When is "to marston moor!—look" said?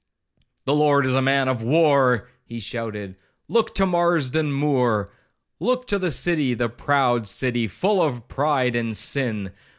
3.75-5.85